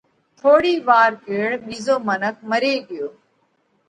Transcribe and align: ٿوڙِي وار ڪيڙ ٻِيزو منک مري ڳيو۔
ٿوڙِي 0.39 0.75
وار 0.87 1.11
ڪيڙ 1.25 1.49
ٻِيزو 1.65 1.95
منک 2.07 2.35
مري 2.49 2.73
ڳيو۔ 2.87 3.07